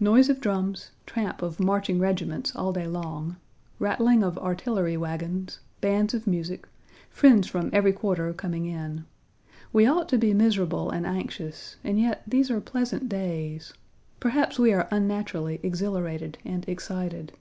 [0.00, 3.36] Noise of drums, tramp of marching regiments all day long;
[3.78, 6.66] rattling of artillery wagons, bands of music,
[7.10, 9.04] friends from every quarter coming in.
[9.70, 13.74] We ought to be miserable and anxious, and yet these are pleasant days.
[14.18, 17.34] Perhaps we are unnaturally exhilarated and excited.